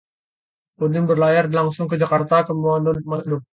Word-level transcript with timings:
Udin 0.83 1.05
berlayar 1.11 1.45
langsung 1.57 1.85
dari 1.87 2.01
Jakarta 2.03 2.35
ke 2.47 2.53
Manado 2.61 3.37